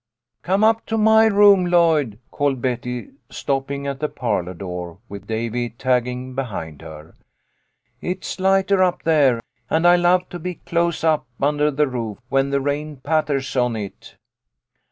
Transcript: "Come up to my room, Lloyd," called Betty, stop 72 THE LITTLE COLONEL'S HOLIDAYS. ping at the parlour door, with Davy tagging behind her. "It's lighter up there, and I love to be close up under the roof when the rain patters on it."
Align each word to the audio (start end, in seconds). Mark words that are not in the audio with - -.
"Come 0.41 0.63
up 0.63 0.87
to 0.87 0.97
my 0.97 1.27
room, 1.27 1.67
Lloyd," 1.67 2.17
called 2.31 2.59
Betty, 2.59 3.11
stop 3.29 3.67
72 3.67 3.67
THE 3.67 3.67
LITTLE 3.67 3.67
COLONEL'S 3.67 3.67
HOLIDAYS. 3.67 3.67
ping 3.67 3.87
at 3.87 3.99
the 3.99 4.19
parlour 4.19 4.53
door, 4.55 4.97
with 5.07 5.27
Davy 5.27 5.69
tagging 5.69 6.33
behind 6.33 6.81
her. 6.81 7.13
"It's 8.01 8.39
lighter 8.39 8.81
up 8.81 9.03
there, 9.03 9.39
and 9.69 9.87
I 9.87 9.97
love 9.97 10.27
to 10.29 10.39
be 10.39 10.55
close 10.55 11.03
up 11.03 11.27
under 11.39 11.69
the 11.69 11.85
roof 11.87 12.17
when 12.29 12.49
the 12.49 12.59
rain 12.61 12.97
patters 12.97 13.55
on 13.55 13.75
it." 13.75 14.15